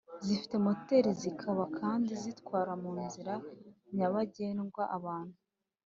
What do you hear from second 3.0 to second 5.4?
nzira nyabagendwa abantu